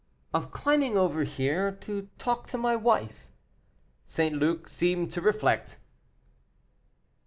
[0.33, 3.27] "Of climbing over here to talk to my wife."
[4.03, 4.35] St.
[4.35, 5.77] Luc seemed to reflect.